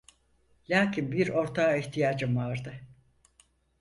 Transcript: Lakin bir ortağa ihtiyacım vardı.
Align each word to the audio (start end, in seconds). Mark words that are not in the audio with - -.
Lakin 0.69 1.11
bir 1.11 1.29
ortağa 1.29 1.75
ihtiyacım 1.75 2.35
vardı. 2.35 2.73